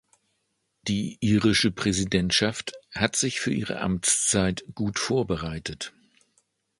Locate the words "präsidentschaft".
1.69-2.73